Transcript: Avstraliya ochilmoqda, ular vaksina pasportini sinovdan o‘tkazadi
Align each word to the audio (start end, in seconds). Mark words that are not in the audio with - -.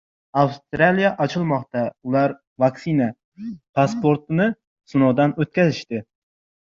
Avstraliya 0.43 1.09
ochilmoqda, 1.25 1.83
ular 2.11 2.33
vaksina 2.63 3.09
pasportini 3.81 4.47
sinovdan 4.95 5.35
o‘tkazadi 5.47 6.01